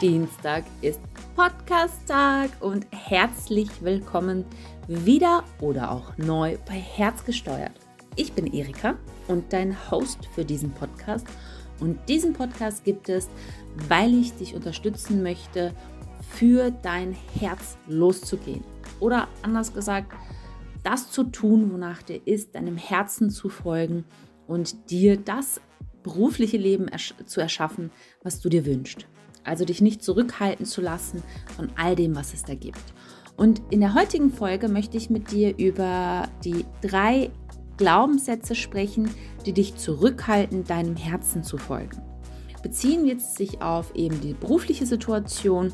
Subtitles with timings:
[0.00, 0.98] Dienstag ist
[1.36, 4.46] Podcast-Tag und herzlich willkommen
[4.88, 7.72] wieder oder auch neu bei Herzgesteuert.
[8.16, 8.96] Ich bin Erika
[9.28, 11.26] und dein Host für diesen Podcast.
[11.80, 13.28] Und diesen Podcast gibt es,
[13.90, 15.74] weil ich dich unterstützen möchte,
[16.30, 18.64] für dein Herz loszugehen.
[19.00, 20.14] Oder anders gesagt,
[20.82, 24.06] das zu tun, wonach dir ist, deinem Herzen zu folgen
[24.46, 25.60] und dir das
[26.02, 27.90] berufliche Leben ersch zu erschaffen,
[28.22, 29.06] was du dir wünschst.
[29.44, 31.22] Also dich nicht zurückhalten zu lassen
[31.56, 32.82] von all dem, was es da gibt.
[33.36, 37.30] Und in der heutigen Folge möchte ich mit dir über die drei
[37.78, 39.08] Glaubenssätze sprechen,
[39.46, 42.02] die dich zurückhalten, deinem Herzen zu folgen.
[42.62, 45.72] Beziehen jetzt sich auf eben die berufliche Situation,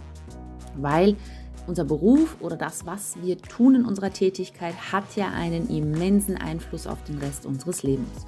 [0.76, 1.16] weil
[1.66, 6.86] unser Beruf oder das, was wir tun in unserer Tätigkeit, hat ja einen immensen Einfluss
[6.86, 8.26] auf den Rest unseres Lebens.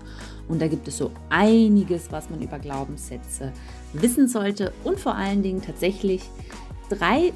[0.48, 3.52] Und da gibt es so einiges, was man über Glaubenssätze
[3.92, 6.22] wissen sollte und vor allen Dingen tatsächlich
[6.88, 7.32] drei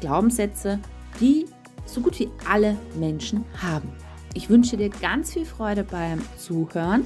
[0.00, 0.80] Glaubenssätze,
[1.20, 1.46] die
[1.86, 3.88] so gut wie alle Menschen haben.
[4.34, 7.04] Ich wünsche dir ganz viel Freude beim Zuhören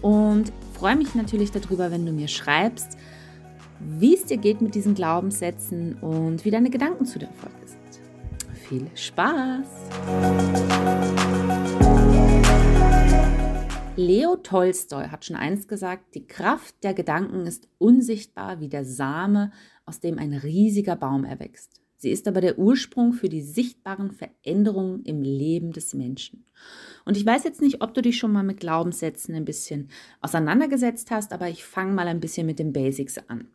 [0.00, 2.96] und freue mich natürlich darüber, wenn du mir schreibst,
[3.80, 7.61] wie es dir geht mit diesen Glaubenssätzen und wie deine Gedanken zu der Folge sind.
[8.72, 9.66] Viel Spaß!
[13.96, 19.52] Leo Tolstoi hat schon einst gesagt, die Kraft der Gedanken ist unsichtbar wie der Same,
[19.84, 21.82] aus dem ein riesiger Baum erwächst.
[21.98, 26.46] Sie ist aber der Ursprung für die sichtbaren Veränderungen im Leben des Menschen.
[27.04, 29.90] Und ich weiß jetzt nicht, ob du dich schon mal mit Glaubenssätzen ein bisschen
[30.22, 33.48] auseinandergesetzt hast, aber ich fange mal ein bisschen mit den Basics an.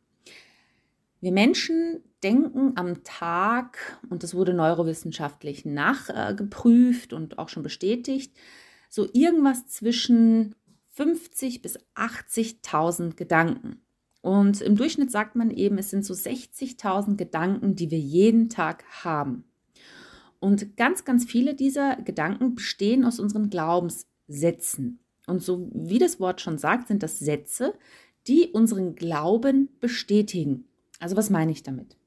[1.20, 8.36] Wir Menschen denken am Tag, und das wurde neurowissenschaftlich nachgeprüft und auch schon bestätigt,
[8.90, 10.56] so irgendwas zwischen
[10.94, 13.82] 50 bis 80.000 Gedanken.
[14.22, 18.84] Und im Durchschnitt sagt man eben, es sind so 60.000 Gedanken, die wir jeden Tag
[19.04, 19.44] haben.
[20.40, 25.00] Und ganz, ganz viele dieser Gedanken bestehen aus unseren Glaubenssätzen.
[25.26, 27.74] Und so wie das Wort schon sagt, sind das Sätze,
[28.28, 30.68] die unseren Glauben bestätigen.
[31.00, 31.98] Also was meine ich damit?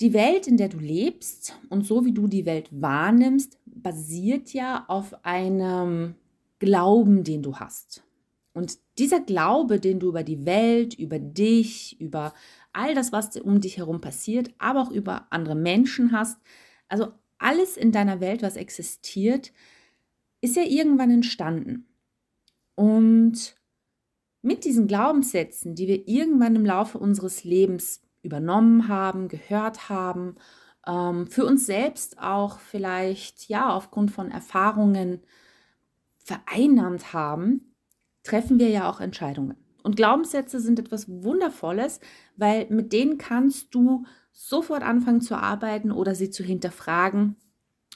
[0.00, 4.84] Die Welt, in der du lebst und so wie du die Welt wahrnimmst, basiert ja
[4.88, 6.14] auf einem
[6.58, 8.02] Glauben, den du hast.
[8.52, 12.32] Und dieser Glaube, den du über die Welt, über dich, über
[12.72, 16.38] all das, was um dich herum passiert, aber auch über andere Menschen hast,
[16.88, 17.08] also
[17.38, 19.52] alles in deiner Welt, was existiert,
[20.40, 21.86] ist ja irgendwann entstanden.
[22.74, 23.55] Und
[24.46, 30.36] mit diesen Glaubenssätzen, die wir irgendwann im Laufe unseres Lebens übernommen haben, gehört haben,
[30.86, 35.20] ähm, für uns selbst auch vielleicht ja aufgrund von Erfahrungen
[36.18, 37.74] vereinnahmt haben,
[38.22, 39.56] treffen wir ja auch Entscheidungen.
[39.82, 41.98] Und Glaubenssätze sind etwas Wundervolles,
[42.36, 47.34] weil mit denen kannst du sofort anfangen zu arbeiten oder sie zu hinterfragen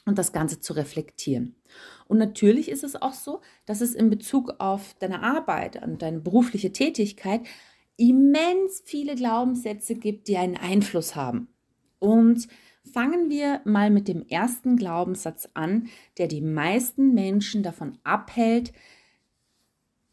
[0.05, 1.60] und das Ganze zu reflektieren.
[2.11, 6.19] Und natürlich ist es auch so, dass es in Bezug auf deine Arbeit und deine
[6.19, 7.43] berufliche Tätigkeit
[7.97, 11.47] immens viele Glaubenssätze gibt, die einen Einfluss haben.
[12.01, 12.49] Und
[12.93, 15.87] fangen wir mal mit dem ersten Glaubenssatz an,
[16.19, 18.73] der die meisten Menschen davon abhält,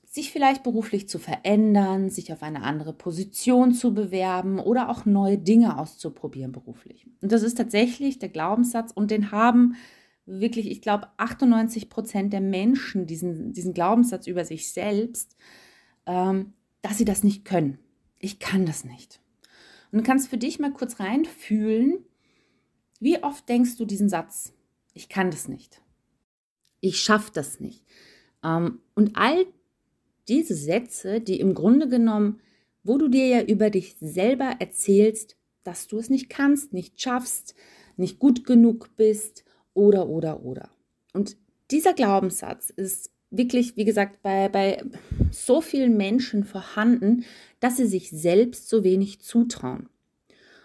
[0.03, 5.39] sich vielleicht beruflich zu verändern, sich auf eine andere Position zu bewerben oder auch neue
[5.39, 7.07] Dinge auszuprobieren beruflich.
[7.21, 9.75] Und das ist tatsächlich der Glaubenssatz und den haben
[10.27, 15.35] wirklich, ich glaube, 98 Prozent der Menschen diesen, diesen Glaubenssatz über sich selbst,
[16.05, 17.79] ähm, dass sie das nicht können.
[18.19, 19.21] Ich kann das nicht.
[19.91, 22.05] Und du kannst für dich mal kurz reinfühlen,
[22.99, 24.53] wie oft denkst du diesen Satz,
[24.93, 25.81] ich kann das nicht.
[26.81, 27.83] Ich schaffe das nicht.
[28.43, 29.45] Ähm, und all
[30.27, 32.41] diese Sätze, die im Grunde genommen,
[32.83, 37.55] wo du dir ja über dich selber erzählst, dass du es nicht kannst, nicht schaffst,
[37.95, 39.45] nicht gut genug bist,
[39.77, 40.69] oder, oder, oder.
[41.13, 41.37] Und
[41.71, 44.83] dieser Glaubenssatz ist wirklich, wie gesagt, bei, bei
[45.31, 47.25] so vielen Menschen vorhanden,
[47.59, 49.89] dass sie sich selbst so wenig zutrauen.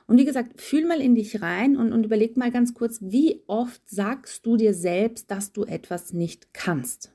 [0.07, 3.43] Und wie gesagt, fühl mal in dich rein und, und überleg mal ganz kurz, wie
[3.47, 7.13] oft sagst du dir selbst, dass du etwas nicht kannst?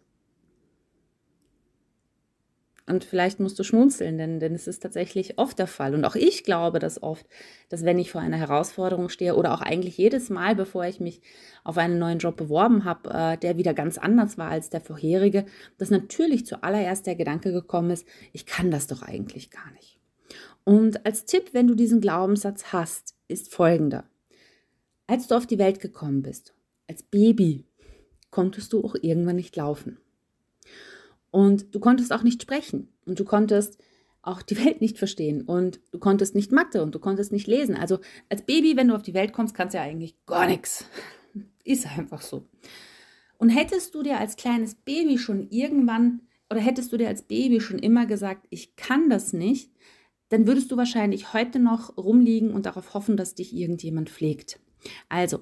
[2.89, 5.93] Und vielleicht musst du schmunzeln, denn, denn es ist tatsächlich oft der Fall.
[5.93, 7.25] Und auch ich glaube das oft,
[7.67, 11.21] dass wenn ich vor einer Herausforderung stehe oder auch eigentlich jedes Mal, bevor ich mich
[11.65, 15.45] auf einen neuen Job beworben habe, äh, der wieder ganz anders war als der vorherige,
[15.77, 19.99] dass natürlich zuallererst der Gedanke gekommen ist, ich kann das doch eigentlich gar nicht.
[20.63, 24.05] Und als Tipp, wenn du diesen Glaubenssatz hast, ist folgender.
[25.07, 26.53] Als du auf die Welt gekommen bist,
[26.87, 27.65] als Baby,
[28.31, 29.97] konntest du auch irgendwann nicht laufen.
[31.37, 32.91] Und du konntest auch nicht sprechen.
[33.05, 33.77] Und du konntest
[34.23, 37.75] auch die Welt nicht verstehen und du konntest nicht Mathe und du konntest nicht lesen.
[37.75, 40.85] Also als Baby, wenn du auf die Welt kommst, kannst du ja eigentlich gar nichts.
[41.63, 42.47] Ist einfach so.
[43.37, 47.61] Und hättest du dir als kleines Baby schon irgendwann oder hättest du dir als Baby
[47.61, 49.69] schon immer gesagt, ich kann das nicht,
[50.29, 54.59] dann würdest du wahrscheinlich heute noch rumliegen und darauf hoffen, dass dich irgendjemand pflegt.
[55.07, 55.41] Also,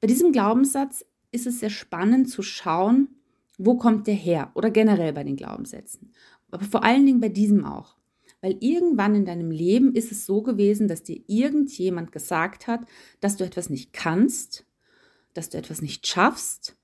[0.00, 3.08] bei diesem Glaubenssatz ist es sehr spannend zu schauen,
[3.58, 6.12] wo kommt der her oder generell bei den Glaubenssätzen.
[6.50, 7.96] Aber vor allen Dingen bei diesem auch.
[8.40, 12.82] Weil irgendwann in deinem Leben ist es so gewesen, dass dir irgendjemand gesagt hat,
[13.20, 14.66] dass du etwas nicht kannst,
[15.32, 16.76] dass du etwas nicht schaffst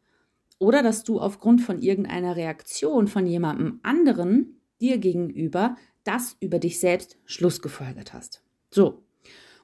[0.58, 6.80] oder dass du aufgrund von irgendeiner Reaktion von jemandem anderen dir gegenüber das über dich
[6.80, 8.42] selbst Schlussgefolgert hast.
[8.70, 9.04] So,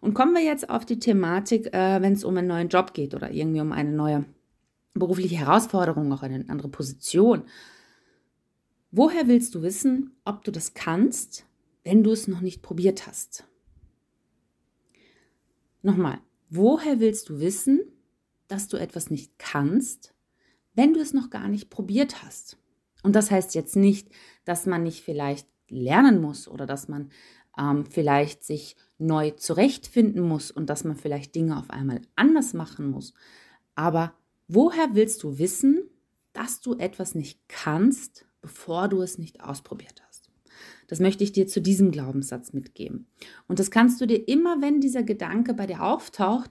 [0.01, 3.15] und kommen wir jetzt auf die Thematik, äh, wenn es um einen neuen Job geht
[3.15, 4.25] oder irgendwie um eine neue
[4.99, 7.45] berufliche Herausforderung, auch eine andere Position.
[8.91, 11.45] Woher willst du wissen, ob du das kannst,
[11.85, 13.45] wenn du es noch nicht probiert hast?
[15.83, 17.81] Nochmal, woher willst du wissen,
[18.49, 20.15] dass du etwas nicht kannst,
[20.75, 22.59] wenn du es noch gar nicht probiert hast?
[23.03, 24.09] Und das heißt jetzt nicht,
[24.45, 27.11] dass man nicht vielleicht lernen muss oder dass man
[27.59, 32.91] ähm, vielleicht sich neu zurechtfinden muss und dass man vielleicht Dinge auf einmal anders machen
[32.91, 33.15] muss.
[33.75, 34.15] Aber
[34.49, 35.91] woher willst du wissen,
[36.33, 40.31] dass du etwas nicht kannst, bevor du es nicht ausprobiert hast?
[40.87, 43.07] Das möchte ich dir zu diesem Glaubenssatz mitgeben.
[43.49, 46.51] Und das kannst du dir immer, wenn dieser Gedanke bei dir auftaucht,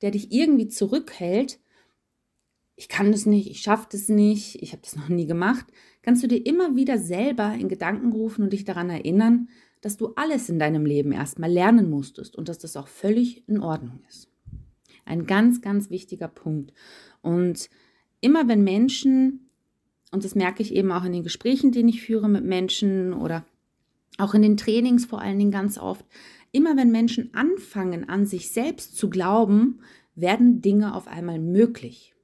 [0.00, 1.58] der dich irgendwie zurückhält,
[2.76, 5.66] ich kann das nicht, ich schaffe das nicht, ich habe das noch nie gemacht,
[6.02, 9.48] kannst du dir immer wieder selber in Gedanken rufen und dich daran erinnern,
[9.80, 13.60] dass du alles in deinem Leben erstmal lernen musstest und dass das auch völlig in
[13.60, 14.28] Ordnung ist.
[15.04, 16.72] Ein ganz, ganz wichtiger Punkt.
[17.24, 17.70] Und
[18.20, 19.48] immer wenn Menschen,
[20.12, 23.46] und das merke ich eben auch in den Gesprächen, die ich führe mit Menschen oder
[24.18, 26.04] auch in den Trainings vor allen Dingen ganz oft,
[26.52, 29.80] immer wenn Menschen anfangen an sich selbst zu glauben,
[30.14, 32.14] werden Dinge auf einmal möglich.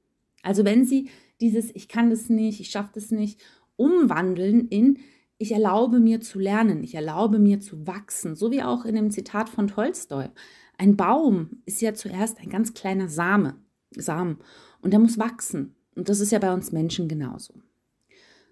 [0.43, 1.09] Also wenn Sie
[1.41, 3.41] dieses Ich kann das nicht, ich schaffe das nicht
[3.75, 4.99] umwandeln in
[5.39, 9.09] Ich erlaube mir zu lernen, ich erlaube mir zu wachsen, so wie auch in dem
[9.09, 10.29] Zitat von Tolstoi.
[10.77, 13.55] Ein Baum ist ja zuerst ein ganz kleiner Same,
[13.89, 14.37] Samen
[14.81, 15.75] und der muss wachsen.
[15.95, 17.53] Und das ist ja bei uns Menschen genauso.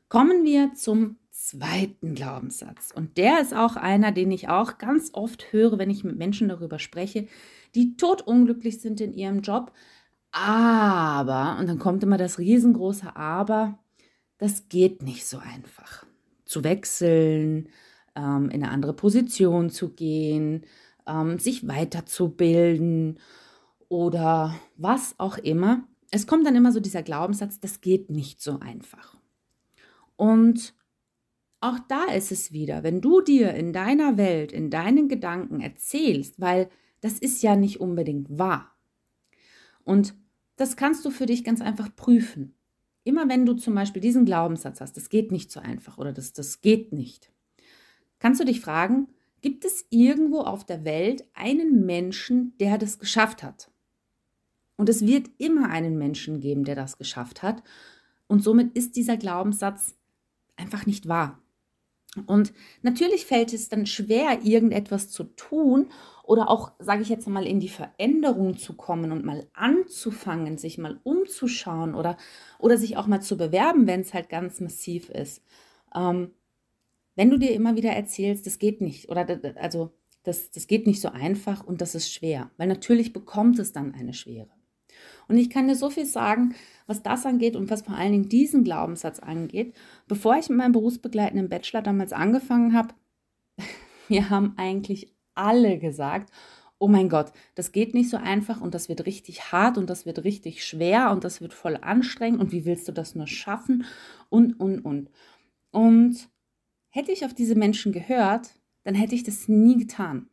[0.07, 2.91] Kommen wir zum zweiten Glaubenssatz.
[2.93, 6.49] Und der ist auch einer, den ich auch ganz oft höre, wenn ich mit Menschen
[6.49, 7.27] darüber spreche,
[7.75, 9.71] die totunglücklich sind in ihrem Job,
[10.31, 13.79] aber, und dann kommt immer das riesengroße Aber,
[14.37, 16.05] das geht nicht so einfach.
[16.45, 17.69] Zu wechseln,
[18.15, 20.65] ähm, in eine andere Position zu gehen,
[21.07, 23.19] ähm, sich weiterzubilden
[23.87, 25.83] oder was auch immer.
[26.11, 29.17] Es kommt dann immer so dieser Glaubenssatz, das geht nicht so einfach.
[30.15, 30.73] Und
[31.61, 36.39] auch da ist es wieder, wenn du dir in deiner Welt, in deinen Gedanken erzählst,
[36.39, 36.69] weil
[37.01, 38.75] das ist ja nicht unbedingt wahr.
[39.83, 40.15] Und
[40.55, 42.55] das kannst du für dich ganz einfach prüfen.
[43.03, 46.33] Immer wenn du zum Beispiel diesen Glaubenssatz hast, das geht nicht so einfach oder das,
[46.33, 47.31] das geht nicht,
[48.19, 49.07] kannst du dich fragen,
[49.41, 53.71] gibt es irgendwo auf der Welt einen Menschen, der das geschafft hat?
[54.79, 57.61] Und es wird immer einen Menschen geben, der das geschafft hat.
[58.27, 59.97] Und somit ist dieser Glaubenssatz
[60.55, 61.37] einfach nicht wahr.
[62.27, 65.87] Und natürlich fällt es dann schwer, irgendetwas zu tun
[66.23, 70.77] oder auch, sage ich jetzt mal, in die Veränderung zu kommen und mal anzufangen, sich
[70.77, 72.15] mal umzuschauen oder,
[72.57, 75.43] oder sich auch mal zu bewerben, wenn es halt ganz massiv ist.
[75.93, 76.31] Ähm,
[77.17, 79.91] wenn du dir immer wieder erzählst, das geht nicht oder also
[80.23, 83.93] das, das geht nicht so einfach und das ist schwer, weil natürlich bekommt es dann
[83.93, 84.58] eine Schwere.
[85.29, 86.55] Und ich kann dir so viel sagen,
[86.87, 89.75] was das angeht und was vor allen Dingen diesen Glaubenssatz angeht.
[90.07, 92.95] Bevor ich mit meinem berufsbegleitenden Bachelor damals angefangen habe,
[94.09, 96.33] wir haben eigentlich alle gesagt,
[96.79, 100.05] oh mein Gott, das geht nicht so einfach und das wird richtig hart und das
[100.05, 103.85] wird richtig schwer und das wird voll anstrengend und wie willst du das nur schaffen
[104.29, 105.11] und, und, und.
[105.71, 106.29] Und
[106.89, 108.49] hätte ich auf diese Menschen gehört,
[108.83, 110.28] dann hätte ich das nie getan.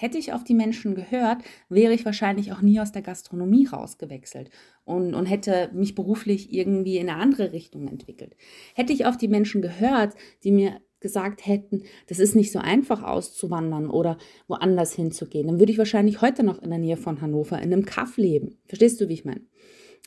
[0.00, 1.38] Hätte ich auf die Menschen gehört,
[1.68, 4.48] wäre ich wahrscheinlich auch nie aus der Gastronomie rausgewechselt
[4.84, 8.36] und, und hätte mich beruflich irgendwie in eine andere Richtung entwickelt.
[8.76, 10.14] Hätte ich auf die Menschen gehört,
[10.44, 15.72] die mir gesagt hätten, das ist nicht so einfach auszuwandern oder woanders hinzugehen, dann würde
[15.72, 18.58] ich wahrscheinlich heute noch in der Nähe von Hannover in einem Kaff leben.
[18.66, 19.42] Verstehst du, wie ich meine?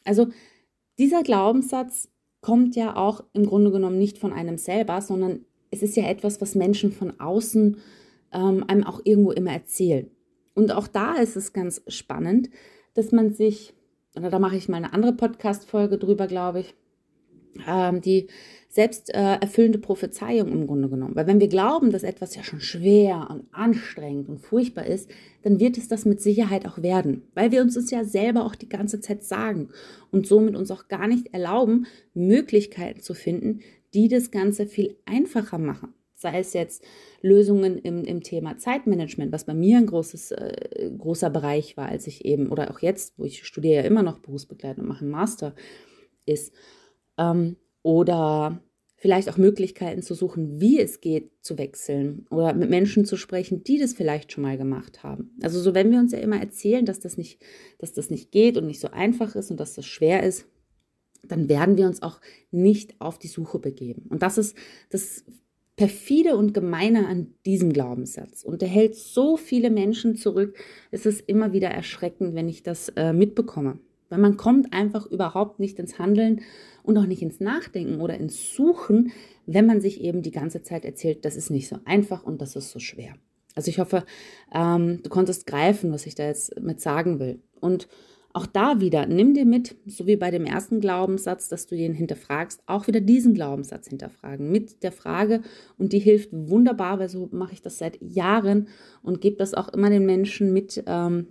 [0.05, 0.27] Also
[0.99, 2.07] dieser Glaubenssatz
[2.39, 6.39] kommt ja auch im Grunde genommen nicht von einem selber, sondern es ist ja etwas,
[6.39, 7.75] was Menschen von außen
[8.33, 10.09] ähm, einem auch irgendwo immer erzählen.
[10.53, 12.49] Und auch da ist es ganz spannend,
[12.93, 13.73] dass man sich,
[14.15, 16.75] oder da mache ich mal eine andere Podcast-Folge drüber, glaube ich,
[17.67, 18.27] ähm, die
[18.69, 21.15] selbst äh, erfüllende Prophezeiung im Grunde genommen.
[21.15, 25.09] Weil wenn wir glauben, dass etwas ja schon schwer und anstrengend und furchtbar ist,
[25.43, 27.23] dann wird es das mit Sicherheit auch werden.
[27.33, 29.69] Weil wir uns das ja selber auch die ganze Zeit sagen
[30.09, 33.59] und somit uns auch gar nicht erlauben, Möglichkeiten zu finden,
[33.93, 35.93] die das Ganze viel einfacher machen.
[36.21, 36.83] Sei es jetzt
[37.21, 42.05] Lösungen im, im Thema Zeitmanagement, was bei mir ein großes, äh, großer Bereich war, als
[42.05, 45.09] ich eben, oder auch jetzt, wo ich studiere ja immer noch berufsbegleitend und mache einen
[45.09, 45.55] Master,
[46.27, 46.53] ist.
[47.17, 48.61] Ähm, oder
[48.97, 53.63] vielleicht auch Möglichkeiten zu suchen, wie es geht, zu wechseln oder mit Menschen zu sprechen,
[53.63, 55.35] die das vielleicht schon mal gemacht haben.
[55.41, 57.41] Also so, wenn wir uns ja immer erzählen, dass das nicht,
[57.79, 60.45] dass das nicht geht und nicht so einfach ist und dass das schwer ist,
[61.23, 64.05] dann werden wir uns auch nicht auf die Suche begeben.
[64.09, 64.55] Und das ist
[64.91, 65.25] das
[65.81, 68.43] perfide und gemeine an diesem Glaubenssatz.
[68.43, 70.55] Und der hält so viele Menschen zurück.
[70.91, 73.79] Es ist immer wieder erschreckend, wenn ich das äh, mitbekomme.
[74.09, 76.41] Weil man kommt einfach überhaupt nicht ins Handeln
[76.83, 79.11] und auch nicht ins Nachdenken oder ins Suchen,
[79.47, 82.55] wenn man sich eben die ganze Zeit erzählt, das ist nicht so einfach und das
[82.55, 83.15] ist so schwer.
[83.55, 84.05] Also ich hoffe,
[84.53, 87.41] ähm, du konntest greifen, was ich da jetzt mit sagen will.
[87.59, 87.87] Und
[88.33, 91.93] auch da wieder, nimm dir mit, so wie bei dem ersten Glaubenssatz, dass du ihn
[91.93, 95.41] hinterfragst, auch wieder diesen Glaubenssatz hinterfragen mit der Frage
[95.77, 98.67] und die hilft wunderbar, weil so mache ich das seit Jahren
[99.01, 101.27] und gebe das auch immer den Menschen mit, ähm,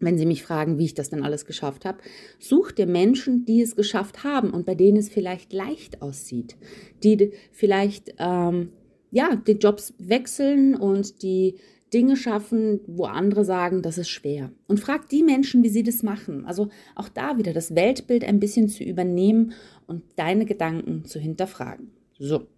[0.00, 1.98] wenn sie mich fragen, wie ich das denn alles geschafft habe.
[2.38, 6.56] Such dir Menschen, die es geschafft haben und bei denen es vielleicht leicht aussieht,
[7.02, 8.70] die vielleicht ähm,
[9.10, 11.54] ja die Jobs wechseln und die
[11.94, 14.50] Dinge schaffen, wo andere sagen, das ist schwer.
[14.66, 16.44] Und frag die Menschen, wie sie das machen.
[16.44, 19.52] Also auch da wieder das Weltbild ein bisschen zu übernehmen
[19.86, 21.92] und deine Gedanken zu hinterfragen.
[22.18, 22.48] So,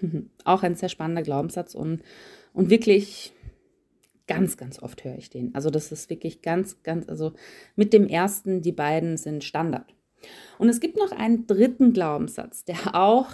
[0.44, 2.02] auch ein sehr spannender Glaubenssatz und,
[2.52, 3.32] und wirklich
[4.28, 5.54] ganz, ganz oft höre ich den.
[5.56, 7.32] Also das ist wirklich ganz, ganz, also
[7.74, 9.92] mit dem ersten, die beiden sind Standard.
[10.58, 13.28] Und es gibt noch einen dritten Glaubenssatz, der auch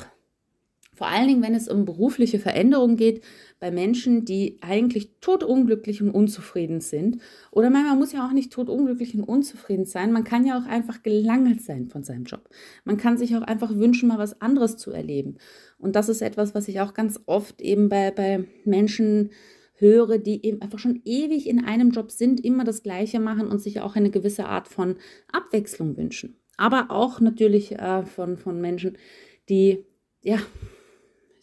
[0.94, 3.22] vor allen Dingen, wenn es um berufliche Veränderungen geht,
[3.60, 7.18] bei Menschen, die eigentlich totunglücklich und unzufrieden sind.
[7.50, 10.12] Oder man muss ja auch nicht totunglücklich und unzufrieden sein.
[10.12, 12.48] Man kann ja auch einfach gelangweilt sein von seinem Job.
[12.84, 15.38] Man kann sich auch einfach wünschen, mal was anderes zu erleben.
[15.78, 19.30] Und das ist etwas, was ich auch ganz oft eben bei, bei Menschen
[19.74, 23.58] höre, die eben einfach schon ewig in einem Job sind, immer das Gleiche machen und
[23.58, 24.96] sich auch eine gewisse Art von
[25.32, 26.38] Abwechslung wünschen.
[26.56, 28.96] Aber auch natürlich äh, von, von Menschen,
[29.48, 29.84] die
[30.22, 30.38] ja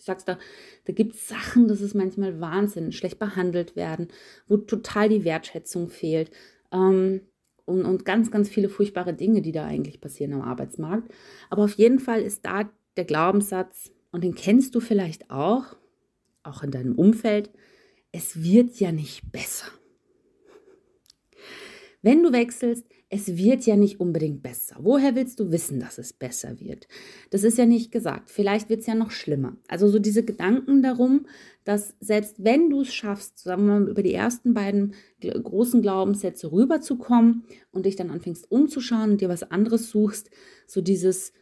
[0.01, 0.39] ich sag's da,
[0.85, 4.07] da gibt es Sachen, das ist manchmal Wahnsinn, schlecht behandelt werden,
[4.47, 6.31] wo total die Wertschätzung fehlt.
[6.71, 7.21] Ähm,
[7.65, 11.13] und, und ganz, ganz viele furchtbare Dinge, die da eigentlich passieren am Arbeitsmarkt.
[11.51, 12.67] Aber auf jeden Fall ist da
[12.97, 15.77] der Glaubenssatz, und den kennst du vielleicht auch,
[16.41, 17.51] auch in deinem Umfeld,
[18.11, 19.67] es wird ja nicht besser.
[22.01, 24.77] Wenn du wechselst, es wird ja nicht unbedingt besser.
[24.79, 26.87] Woher willst du wissen, dass es besser wird?
[27.29, 28.31] Das ist ja nicht gesagt.
[28.31, 29.57] Vielleicht wird es ja noch schlimmer.
[29.67, 31.27] Also so diese Gedanken darum,
[31.65, 36.53] dass selbst wenn du es schaffst, sagen wir mal, über die ersten beiden großen Glaubenssätze
[36.53, 40.29] rüberzukommen und dich dann anfängst umzuschauen und dir was anderes suchst,
[40.65, 41.33] so dieses,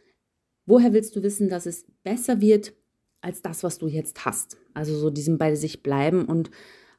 [0.66, 2.72] woher willst du wissen, dass es besser wird
[3.20, 4.56] als das, was du jetzt hast?
[4.74, 6.50] Also so diesem bei sich bleiben und,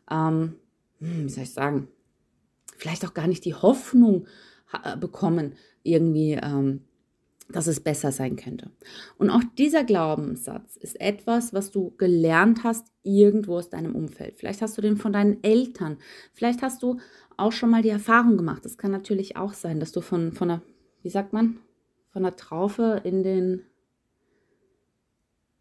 [0.09, 0.55] ähm,
[0.99, 1.89] hm, wie soll ich sagen,
[2.77, 4.27] vielleicht auch gar nicht die Hoffnung
[4.99, 6.81] bekommen, irgendwie, ähm,
[7.49, 8.71] dass es besser sein könnte.
[9.17, 14.37] Und auch dieser Glaubenssatz ist etwas, was du gelernt hast irgendwo aus deinem Umfeld.
[14.37, 15.97] Vielleicht hast du den von deinen Eltern.
[16.33, 16.99] Vielleicht hast du
[17.37, 18.65] auch schon mal die Erfahrung gemacht.
[18.65, 20.61] Es kann natürlich auch sein, dass du von, von einer,
[21.01, 21.57] wie sagt man,
[22.11, 23.63] von einer Traufe in den,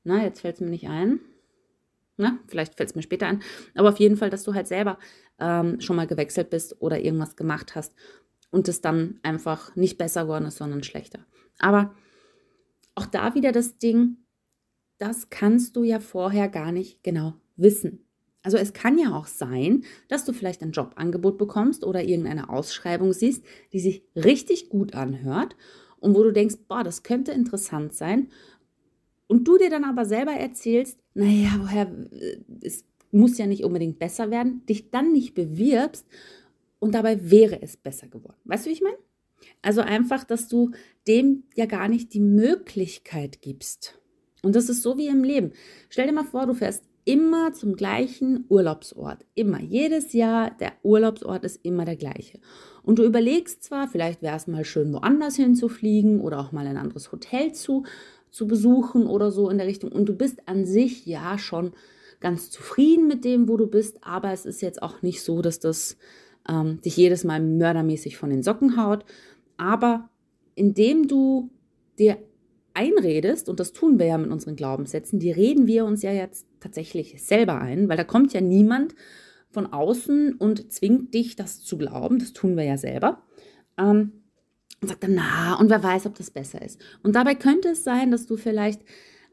[0.05, 1.21] na, jetzt fällt es mir nicht ein.
[2.17, 3.43] Na, vielleicht fällt es mir später ein.
[3.75, 4.99] Aber auf jeden Fall, dass du halt selber
[5.39, 7.95] ähm, schon mal gewechselt bist oder irgendwas gemacht hast
[8.51, 11.21] und es dann einfach nicht besser geworden ist, sondern schlechter.
[11.59, 11.95] Aber
[12.95, 14.17] auch da wieder das Ding,
[14.99, 18.05] das kannst du ja vorher gar nicht genau wissen.
[18.43, 23.13] Also es kann ja auch sein, dass du vielleicht ein Jobangebot bekommst oder irgendeine Ausschreibung
[23.13, 25.57] siehst, die sich richtig gut anhört
[25.99, 28.29] und wo du denkst, boah, das könnte interessant sein.
[29.27, 33.99] Und du dir dann aber selber erzählst, naja, woher, äh, es muss ja nicht unbedingt
[33.99, 36.07] besser werden, dich dann nicht bewirbst
[36.81, 38.41] und dabei wäre es besser geworden.
[38.45, 38.99] Weißt du, wie ich meine?
[39.63, 40.73] Also einfach, dass du
[41.07, 43.99] dem ja gar nicht die Möglichkeit gibst.
[44.43, 45.53] Und das ist so wie im Leben.
[45.89, 49.25] Stell dir mal vor, du fährst immer zum gleichen Urlaubsort.
[49.35, 49.61] Immer.
[49.61, 52.39] Jedes Jahr, der Urlaubsort ist immer der gleiche.
[52.83, 56.77] Und du überlegst zwar, vielleicht wäre es mal schön, woanders hinzufliegen oder auch mal ein
[56.77, 57.85] anderes Hotel zu,
[58.31, 59.93] zu besuchen oder so in der Richtung.
[59.93, 61.73] Und du bist an sich ja schon
[62.21, 65.59] ganz zufrieden mit dem, wo du bist, aber es ist jetzt auch nicht so, dass
[65.59, 65.97] das
[66.49, 69.05] ähm, dich jedes Mal mördermäßig von den Socken haut.
[69.57, 70.09] Aber
[70.55, 71.51] indem du
[71.99, 72.19] dir
[72.75, 76.47] einredest, und das tun wir ja mit unseren Glaubenssätzen, die reden wir uns ja jetzt
[76.61, 78.95] tatsächlich selber ein, weil da kommt ja niemand
[79.51, 82.19] von außen und zwingt dich, das zu glauben.
[82.19, 83.23] Das tun wir ja selber.
[83.77, 84.13] Ähm,
[84.81, 86.81] und sagt dann, na, und wer weiß, ob das besser ist.
[87.03, 88.81] Und dabei könnte es sein, dass du vielleicht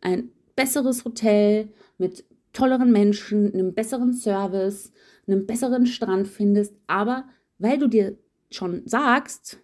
[0.01, 4.91] ein besseres Hotel mit tolleren Menschen, einem besseren Service,
[5.27, 7.27] einem besseren Strand findest, aber
[7.59, 8.17] weil du dir
[8.49, 9.59] schon sagst,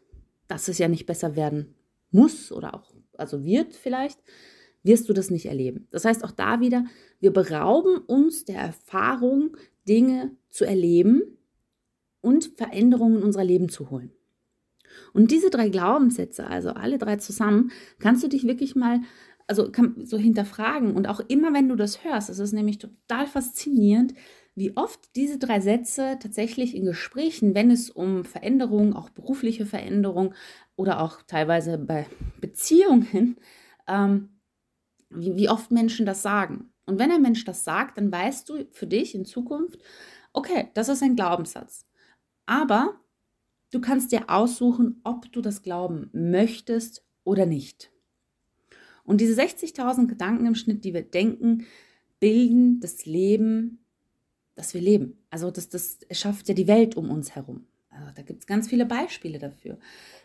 [0.47, 1.75] dass es ja nicht besser werden
[2.11, 4.19] muss oder auch, also wird vielleicht,
[4.83, 5.87] wirst du das nicht erleben.
[5.91, 6.85] Das heißt auch da wieder,
[7.19, 9.55] wir berauben uns der Erfahrung,
[9.87, 11.21] Dinge zu erleben
[12.21, 14.11] und Veränderungen in unser Leben zu holen.
[15.13, 19.01] Und diese drei Glaubenssätze, also alle drei zusammen, kannst du dich wirklich mal
[19.47, 19.69] also
[20.03, 20.95] so hinterfragen.
[20.95, 24.13] Und auch immer, wenn du das hörst, es ist nämlich total faszinierend,
[24.55, 30.33] wie oft diese drei Sätze tatsächlich in Gesprächen, wenn es um Veränderung, auch berufliche Veränderung
[30.75, 32.05] oder auch teilweise bei
[32.39, 33.37] Beziehungen,
[33.87, 34.29] ähm,
[35.09, 36.71] wie, wie oft Menschen das sagen.
[36.85, 39.79] Und wenn ein Mensch das sagt, dann weißt du für dich in Zukunft,
[40.33, 41.85] okay, das ist ein Glaubenssatz.
[42.45, 42.99] Aber
[43.71, 47.91] du kannst dir aussuchen, ob du das glauben möchtest oder nicht.
[49.03, 51.65] Und diese 60.000 Gedanken im Schnitt, die wir denken,
[52.19, 53.82] bilden das Leben,
[54.55, 55.17] das wir leben.
[55.29, 57.65] Also das, das erschafft ja die Welt um uns herum.
[57.89, 59.77] Also da gibt es ganz viele Beispiele dafür.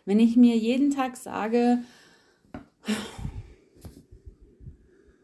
[0.05, 1.79] Wenn ich mir jeden Tag sage,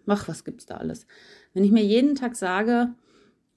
[0.07, 1.07] ach, was gibt es da alles?
[1.53, 2.93] Wenn ich mir jeden Tag sage,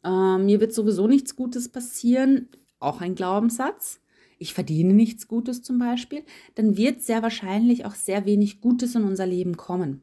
[0.05, 2.49] äh, mir wird sowieso nichts Gutes passieren,
[2.81, 4.01] auch ein Glaubenssatz,
[4.39, 6.23] ich verdiene nichts Gutes zum Beispiel,
[6.55, 10.03] dann wird sehr wahrscheinlich auch sehr wenig Gutes in unser Leben kommen.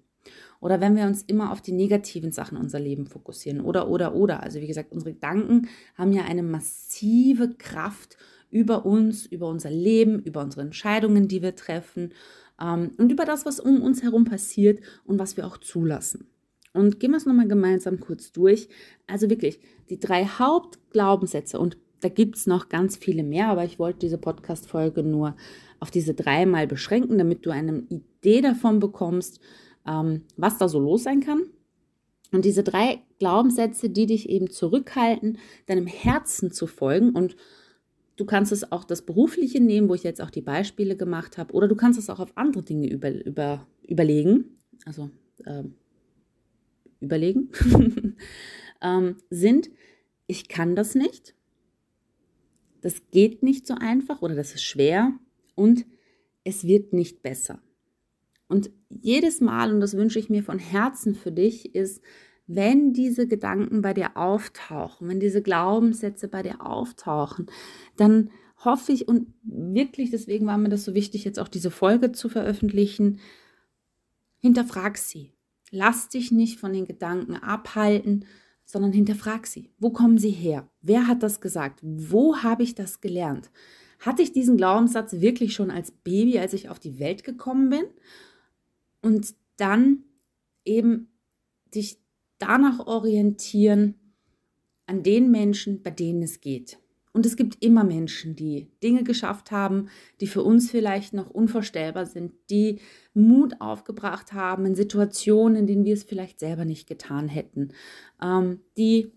[0.66, 3.62] Oder wenn wir uns immer auf die negativen Sachen unser Leben fokussieren.
[3.62, 4.42] Oder, oder, oder.
[4.42, 8.18] Also wie gesagt, unsere Gedanken haben ja eine massive Kraft
[8.50, 12.14] über uns, über unser Leben, über unsere Entscheidungen, die wir treffen
[12.60, 16.30] ähm, und über das, was um uns herum passiert und was wir auch zulassen.
[16.74, 18.68] Und gehen wir es nochmal gemeinsam kurz durch.
[19.06, 19.60] Also wirklich,
[19.92, 24.18] die drei Hauptglaubenssätze und da gibt es noch ganz viele mehr, aber ich wollte diese
[24.18, 25.36] Podcast-Folge nur
[25.80, 29.40] auf diese drei mal beschränken, damit du eine Idee davon bekommst,
[29.88, 31.44] ähm, was da so los sein kann.
[32.32, 37.36] Und diese drei Glaubenssätze, die dich eben zurückhalten, deinem Herzen zu folgen und
[38.18, 41.54] Du kannst es auch das Berufliche nehmen, wo ich jetzt auch die Beispiele gemacht habe,
[41.54, 45.10] oder du kannst es auch auf andere Dinge über, über, überlegen, also
[45.46, 45.76] ähm,
[47.02, 47.52] überlegen,
[48.82, 49.70] ähm, sind,
[50.28, 51.36] ich kann das nicht,
[52.82, 55.12] das geht nicht so einfach oder das ist schwer
[55.56, 55.86] und
[56.46, 57.62] es wird nicht besser.
[58.48, 62.02] Und jedes Mal, und das wünsche ich mir von Herzen für dich, ist,
[62.48, 67.48] wenn diese Gedanken bei dir auftauchen, wenn diese Glaubenssätze bei dir auftauchen,
[67.98, 68.30] dann
[68.64, 72.30] hoffe ich und wirklich, deswegen war mir das so wichtig, jetzt auch diese Folge zu
[72.30, 73.20] veröffentlichen,
[74.40, 75.34] hinterfrag sie.
[75.72, 78.26] Lass dich nicht von den Gedanken abhalten,
[78.64, 79.72] sondern hinterfrag sie.
[79.80, 80.70] Wo kommen sie her?
[80.82, 81.80] Wer hat das gesagt?
[81.82, 83.52] Wo habe ich das gelernt?
[84.00, 87.86] Hatte ich diesen Glaubenssatz wirklich schon als Baby, als ich auf die Welt gekommen bin?
[89.06, 90.00] Und dann
[90.66, 91.12] eben
[91.76, 92.00] dich
[92.40, 93.94] danach orientieren
[94.88, 96.80] an den Menschen, bei denen es geht.
[97.14, 99.90] Und es gibt immer Menschen, die Dinge geschafft haben,
[100.22, 102.80] die für uns vielleicht noch unvorstellbar sind, die
[103.14, 107.76] Mut aufgebracht haben in Situationen, in denen wir es vielleicht selber nicht getan hätten,
[108.20, 109.12] ähm, die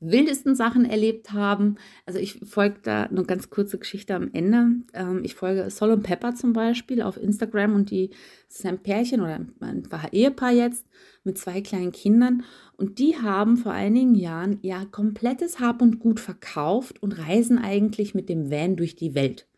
[0.00, 1.76] wildesten Sachen erlebt haben.
[2.06, 4.76] Also ich folge da eine ganz kurze Geschichte am Ende.
[4.94, 8.10] Ähm, ich folge Sol und Pepper zum Beispiel auf Instagram und die
[8.48, 10.86] ist ein Pärchen oder ein Ehepaar jetzt
[11.24, 12.44] mit zwei kleinen Kindern
[12.76, 18.14] und die haben vor einigen Jahren ihr komplettes Hab und Gut verkauft und reisen eigentlich
[18.14, 19.48] mit dem Van durch die Welt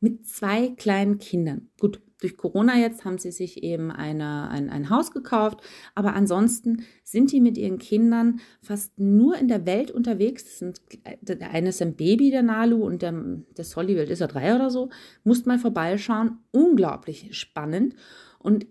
[0.00, 1.70] mit zwei kleinen Kindern.
[1.80, 5.60] Gut, durch Corona jetzt haben sie sich eben eine, ein, ein Haus gekauft,
[5.94, 10.44] aber ansonsten sind die mit ihren Kindern fast nur in der Welt unterwegs.
[10.44, 10.80] Das sind,
[11.20, 13.12] der eine ist ein Baby, der Nalu, und der,
[13.56, 14.88] der Solly, ist er drei oder so.
[15.24, 16.38] Musst mal vorbeischauen.
[16.52, 17.94] Unglaublich spannend.
[18.38, 18.66] Und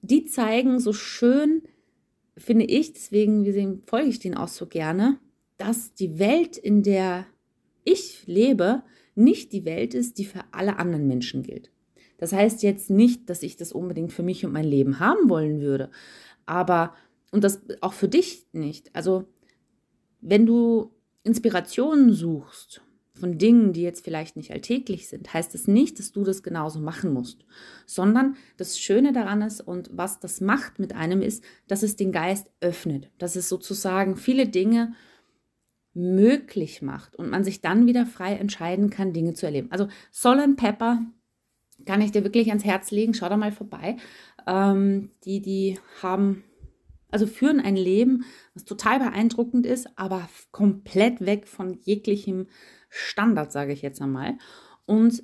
[0.00, 1.62] die zeigen so schön,
[2.36, 5.18] finde ich, deswegen folge ich denen auch so gerne,
[5.58, 7.26] dass die Welt, in der
[7.84, 8.82] ich lebe,
[9.14, 11.70] nicht die Welt ist, die für alle anderen Menschen gilt.
[12.20, 15.60] Das heißt jetzt nicht, dass ich das unbedingt für mich und mein Leben haben wollen
[15.60, 15.90] würde,
[16.44, 16.94] aber
[17.32, 18.94] und das auch für dich nicht.
[18.94, 19.24] Also
[20.20, 22.82] wenn du Inspirationen suchst
[23.14, 26.42] von Dingen, die jetzt vielleicht nicht alltäglich sind, heißt es das nicht, dass du das
[26.42, 27.44] genauso machen musst,
[27.86, 32.12] sondern das Schöne daran ist und was das macht mit einem ist, dass es den
[32.12, 34.92] Geist öffnet, dass es sozusagen viele Dinge
[35.94, 39.70] möglich macht und man sich dann wieder frei entscheiden kann, Dinge zu erleben.
[39.70, 41.00] Also Sol Pepper
[41.86, 43.14] kann ich dir wirklich ans Herz legen.
[43.14, 43.96] Schau da mal vorbei.
[44.46, 46.44] Ähm, die, die haben,
[47.10, 52.46] also führen ein Leben, was total beeindruckend ist, aber komplett weg von jeglichem
[52.88, 54.38] Standard, sage ich jetzt einmal.
[54.86, 55.22] Und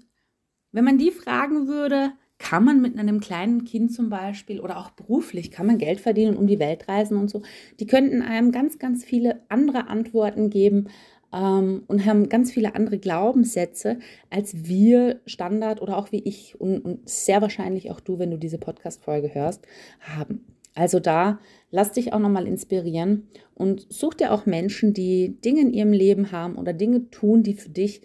[0.72, 4.90] wenn man die fragen würde, kann man mit einem kleinen Kind zum Beispiel oder auch
[4.90, 7.42] beruflich, kann man Geld verdienen und um die Welt reisen und so,
[7.80, 10.88] die könnten einem ganz, ganz viele andere Antworten geben
[11.32, 13.98] ähm, und haben ganz viele andere Glaubenssätze,
[14.30, 18.38] als wir Standard oder auch wie ich und, und sehr wahrscheinlich auch du, wenn du
[18.38, 19.66] diese Podcast-Folge hörst,
[20.00, 20.44] haben.
[20.74, 25.72] Also da lass dich auch nochmal inspirieren und such dir auch Menschen, die Dinge in
[25.72, 28.02] ihrem Leben haben oder Dinge tun, die für dich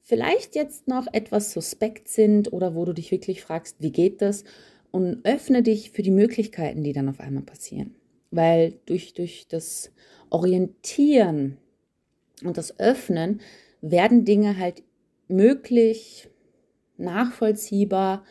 [0.00, 4.44] vielleicht jetzt noch etwas suspekt sind oder wo du dich wirklich fragst, wie geht das?
[4.90, 7.96] Und öffne dich für die Möglichkeiten, die dann auf einmal passieren.
[8.30, 9.92] Weil durch, durch das
[10.30, 11.58] Orientieren
[12.44, 13.40] und das Öffnen
[13.80, 14.82] werden Dinge halt
[15.28, 16.28] möglich,
[16.96, 18.24] nachvollziehbar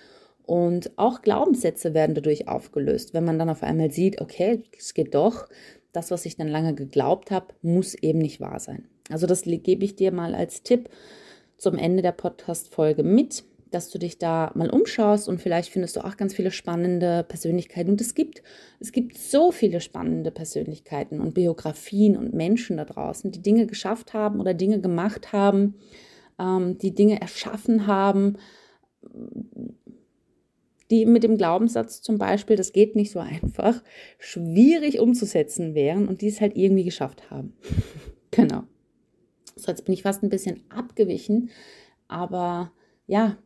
[0.44, 3.13] und auch Glaubenssätze werden dadurch aufgelöst.
[3.13, 5.48] Wenn man dann auf einmal sieht, okay, es geht doch,
[5.91, 8.88] das, was ich dann lange geglaubt habe, muss eben nicht wahr sein.
[9.10, 10.89] Also das gebe ich dir mal als Tipp
[11.58, 13.44] zum Ende der Podcast-Folge mit,
[13.75, 17.91] dass du dich da mal umschaust und vielleicht findest du auch ganz viele spannende Persönlichkeiten.
[17.91, 18.41] Und es gibt,
[18.79, 24.13] es gibt so viele spannende Persönlichkeiten und Biografien und Menschen da draußen, die Dinge geschafft
[24.13, 25.75] haben oder Dinge gemacht haben,
[26.39, 28.38] ähm, die Dinge erschaffen haben,
[30.89, 33.83] die mit dem Glaubenssatz zum Beispiel, das geht nicht so einfach,
[34.19, 37.57] schwierig umzusetzen wären und die es halt irgendwie geschafft haben.
[38.31, 38.63] genau.
[39.57, 41.49] So, jetzt bin ich fast ein bisschen abgewichen,
[42.07, 42.71] aber
[43.07, 43.38] ja,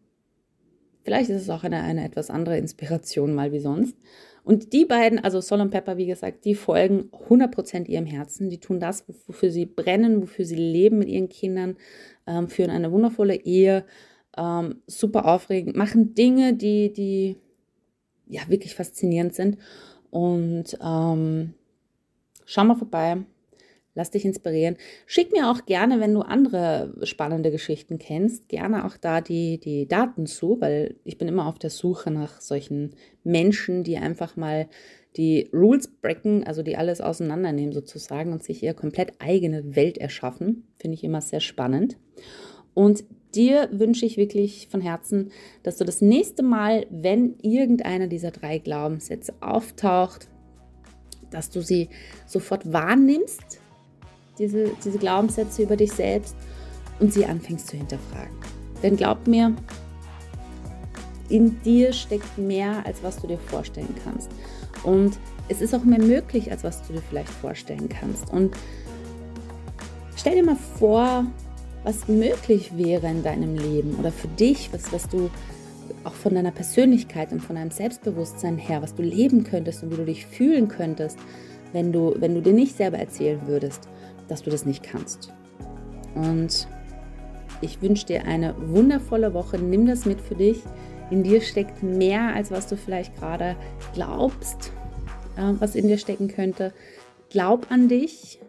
[1.10, 3.98] vielleicht ist es auch eine, eine etwas andere Inspiration mal wie sonst.
[4.44, 8.52] Und die beiden, also Sol und Pepper, wie gesagt, die folgen 100% ihrem Herzen.
[8.52, 11.78] Die tun das, wofür sie brennen, wofür sie leben mit ihren Kindern,
[12.28, 13.86] ähm, führen eine wundervolle Ehe,
[14.38, 17.38] ähm, super aufregend, machen Dinge, die, die
[18.28, 19.58] ja wirklich faszinierend sind.
[20.12, 21.56] Und ähm,
[22.46, 23.18] schau mal vorbei,
[23.96, 24.78] Lass dich inspirieren.
[25.06, 29.88] Schick mir auch gerne, wenn du andere spannende Geschichten kennst, gerne auch da die, die
[29.88, 32.92] Daten zu, weil ich bin immer auf der Suche nach solchen
[33.24, 34.68] Menschen, die einfach mal
[35.18, 40.68] die Rules breaken, also die alles auseinandernehmen sozusagen und sich ihre komplett eigene Welt erschaffen.
[40.78, 41.98] Finde ich immer sehr spannend.
[42.74, 43.04] Und
[43.36, 45.32] dir wünsche ich wirklich von Herzen,
[45.64, 50.30] dass du das nächste Mal, wenn irgendeiner dieser drei Glaubenssätze auftaucht,
[51.32, 51.90] dass du sie
[52.26, 53.59] sofort wahrnimmst,
[54.40, 56.36] diese, diese Glaubenssätze über dich selbst
[57.00, 58.36] und sie anfängst zu hinterfragen.
[58.82, 59.54] Denn glaub mir,
[61.30, 64.30] in dir steckt mehr, als was du dir vorstellen kannst.
[64.84, 68.32] Und es ist auch mehr möglich, als was du dir vielleicht vorstellen kannst.
[68.32, 68.56] Und
[70.16, 71.26] stell dir mal vor,
[71.84, 75.30] was möglich wäre in deinem Leben oder für dich, was, was du
[76.04, 79.98] auch von deiner Persönlichkeit und von deinem Selbstbewusstsein her, was du leben könntest und wie
[79.98, 81.18] du dich fühlen könntest,
[81.74, 83.88] wenn du, wenn du dir nicht selber erzählen würdest,
[84.30, 85.34] dass du das nicht kannst.
[86.16, 86.68] Und
[87.62, 89.58] ich wünsche dir eine wundervolle Woche.
[89.58, 90.62] Nimm das mit für dich.
[91.10, 93.56] In dir steckt mehr, als was du vielleicht gerade
[93.94, 94.72] glaubst,
[95.36, 96.74] äh, was in dir stecken könnte.
[97.30, 98.40] Glaub an dich,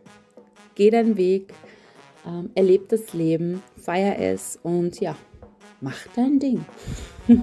[0.75, 1.53] geh deinen Weg,
[2.27, 5.17] ähm, erleb das Leben, feier es und ja,
[5.81, 6.65] mach dein Ding.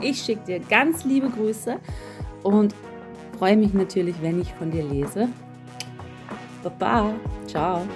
[0.00, 1.76] ich schicke dir ganz liebe Grüße
[2.42, 2.74] und
[3.38, 5.28] freue mich natürlich, wenn ich von dir lese.
[6.64, 7.18] Bye-bye.
[7.46, 7.86] Ciao.